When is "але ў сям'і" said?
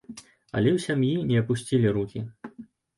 0.55-1.13